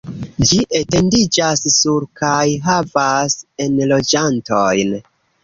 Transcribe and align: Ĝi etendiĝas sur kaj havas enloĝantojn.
Ĝi 0.51 0.57
etendiĝas 0.79 1.61
sur 1.73 2.07
kaj 2.21 2.41
havas 2.69 3.37
enloĝantojn. 3.67 4.99